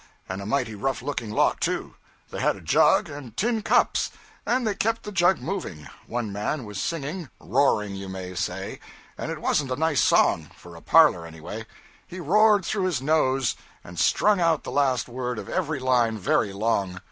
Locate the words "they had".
2.31-2.55